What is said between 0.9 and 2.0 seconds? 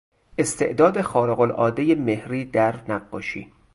خارقالعادهی